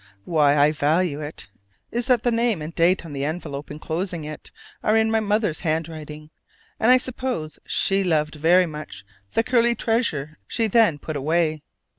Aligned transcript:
Why 0.25 0.57
I 0.57 0.71
value 0.71 1.21
it 1.21 1.47
is 1.91 2.07
that 2.07 2.23
the 2.23 2.31
name 2.31 2.59
and 2.59 2.73
date 2.73 3.05
on 3.05 3.13
the 3.13 3.23
envelope 3.23 3.69
inclosing 3.69 4.23
it 4.23 4.49
are 4.81 4.97
in 4.97 5.11
my 5.11 5.19
mother's 5.19 5.59
handwriting: 5.59 6.31
and 6.79 6.89
I 6.89 6.97
suppose 6.97 7.59
she 7.67 8.03
loved 8.03 8.33
very 8.33 8.65
much 8.65 9.05
the 9.35 9.43
curly 9.43 9.75
treasure 9.75 10.39
she 10.47 10.65
then 10.65 10.97
put 10.97 11.15
away. 11.15 11.61